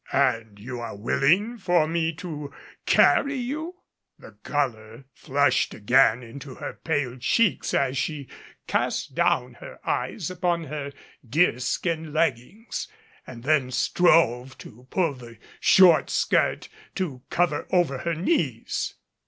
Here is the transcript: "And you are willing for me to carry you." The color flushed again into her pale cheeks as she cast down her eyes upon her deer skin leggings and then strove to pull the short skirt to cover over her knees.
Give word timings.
"And 0.13 0.57
you 0.57 0.79
are 0.79 0.95
willing 0.95 1.59
for 1.59 1.87
me 1.87 2.11
to 2.15 2.51
carry 2.87 3.35
you." 3.35 3.75
The 4.17 4.31
color 4.41 5.05
flushed 5.13 5.75
again 5.75 6.23
into 6.23 6.55
her 6.55 6.73
pale 6.73 7.17
cheeks 7.17 7.71
as 7.75 7.99
she 7.99 8.27
cast 8.65 9.13
down 9.13 9.53
her 9.59 9.77
eyes 9.87 10.31
upon 10.31 10.63
her 10.63 10.91
deer 11.23 11.59
skin 11.59 12.13
leggings 12.13 12.87
and 13.27 13.43
then 13.43 13.69
strove 13.69 14.57
to 14.57 14.87
pull 14.89 15.13
the 15.13 15.37
short 15.59 16.09
skirt 16.09 16.67
to 16.95 17.21
cover 17.29 17.67
over 17.69 17.99
her 17.99 18.15
knees. 18.15 18.95